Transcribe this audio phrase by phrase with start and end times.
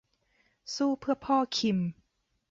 [0.75, 1.77] สู้เพื่อพ่อคิม!